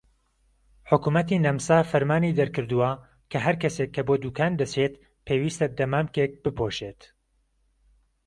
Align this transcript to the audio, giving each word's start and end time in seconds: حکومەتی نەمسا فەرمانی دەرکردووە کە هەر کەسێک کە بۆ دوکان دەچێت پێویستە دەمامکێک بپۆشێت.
حکومەتی 0.89 1.41
نەمسا 1.45 1.79
فەرمانی 1.91 2.37
دەرکردووە 2.39 2.91
کە 3.31 3.37
هەر 3.45 3.55
کەسێک 3.61 3.89
کە 3.95 4.01
بۆ 4.07 4.15
دوکان 4.23 4.51
دەچێت 4.61 4.93
پێویستە 5.25 5.65
دەمامکێک 5.79 6.31
بپۆشێت. 6.43 7.01